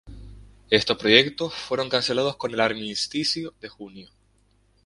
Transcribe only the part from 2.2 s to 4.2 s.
con el armisticio de junio.